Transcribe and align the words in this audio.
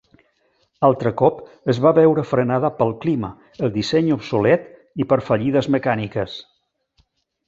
Altre 0.85 1.09
cop, 1.19 1.41
es 1.73 1.79
va 1.83 1.91
veure 1.97 2.23
frenada 2.29 2.71
pel 2.79 2.93
clima, 3.03 3.29
el 3.67 3.73
disseny 3.75 4.09
obsolet, 4.15 4.65
i 5.05 5.07
per 5.13 5.19
fallides 5.29 5.69
mecàniques. 5.77 6.39